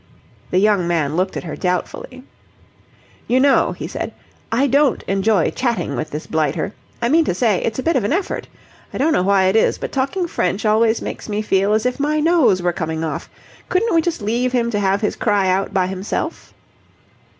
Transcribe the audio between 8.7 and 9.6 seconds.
I don't know why it